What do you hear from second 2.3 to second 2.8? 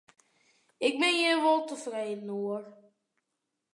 oer.